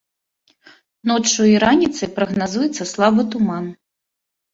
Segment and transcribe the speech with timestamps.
[1.09, 3.69] Ноччу і раніцай прагназуецца слабы туман.